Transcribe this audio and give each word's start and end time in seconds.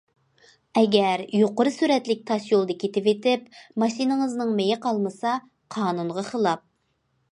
ئەگەر 0.79 1.21
يۇقىرى 1.39 1.73
سۈرئەتلىك 1.75 2.23
تاشيولدا 2.31 2.77
كېتىۋېتىپ 2.85 3.61
ماشىنىڭىزنىڭ 3.83 4.55
مېيى 4.61 4.79
قالمىسا 4.87 5.35
قانۇنغا 5.77 6.25
خىلاپ. 6.33 6.65